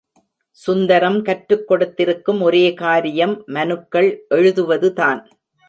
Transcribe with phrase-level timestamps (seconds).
[0.49, 5.21] சுதந்தரம் கற்றுக் கொடுத்திருக்கும் ஒரே காரியம் மனுக்கள் எழுதுவதுதான்.